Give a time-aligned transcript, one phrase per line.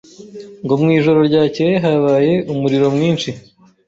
[0.63, 3.29] Ngo mu ijoro ryakeye habaye umuriro mwinshi.